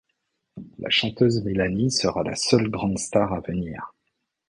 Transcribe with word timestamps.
La 0.79 0.89
chanteuse 0.89 1.43
Melanie 1.43 1.91
sera 1.91 2.23
la 2.23 2.33
seule 2.35 2.71
grande 2.71 2.97
star 2.97 3.33
à 3.33 3.39
venir. 3.41 3.93